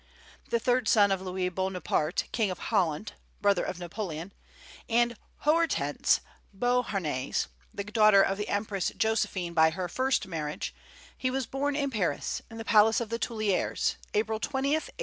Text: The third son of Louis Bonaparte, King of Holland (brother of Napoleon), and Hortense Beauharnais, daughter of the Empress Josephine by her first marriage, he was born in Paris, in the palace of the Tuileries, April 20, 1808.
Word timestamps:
The 0.49 0.57
third 0.57 0.87
son 0.87 1.11
of 1.11 1.21
Louis 1.21 1.49
Bonaparte, 1.49 2.23
King 2.31 2.49
of 2.49 2.57
Holland 2.57 3.13
(brother 3.39 3.63
of 3.63 3.77
Napoleon), 3.77 4.33
and 4.89 5.15
Hortense 5.41 6.21
Beauharnais, 6.57 7.45
daughter 7.75 8.23
of 8.23 8.39
the 8.39 8.47
Empress 8.49 8.91
Josephine 8.97 9.53
by 9.53 9.69
her 9.69 9.87
first 9.87 10.25
marriage, 10.27 10.73
he 11.15 11.29
was 11.29 11.45
born 11.45 11.75
in 11.75 11.91
Paris, 11.91 12.41
in 12.49 12.57
the 12.57 12.65
palace 12.65 12.99
of 12.99 13.09
the 13.09 13.19
Tuileries, 13.19 13.97
April 14.15 14.39
20, 14.39 14.71
1808. 14.71 14.99